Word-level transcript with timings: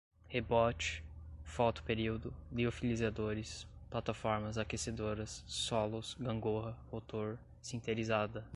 rebote, 0.33 1.03
foto-período, 1.43 2.33
liofilizadores, 2.51 3.67
plataformas, 3.87 4.57
aquecedoras, 4.57 5.43
solos, 5.45 6.15
gangorra, 6.19 6.75
rotor, 6.89 7.37
sinterizada 7.61 8.43